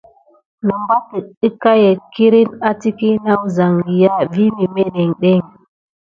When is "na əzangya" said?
3.23-4.13